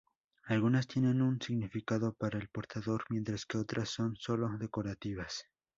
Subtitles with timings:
[0.45, 5.45] Algunas tienen un significado para el portador, mientras que otras son solo decorativas.